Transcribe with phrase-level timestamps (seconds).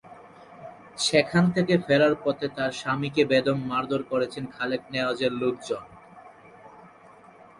[0.97, 5.83] সেখান থেকে ফেরার পথে তাঁর স্বামীকে বেদম মারধর করেছেন খালেক নেওয়াজের লোকজন।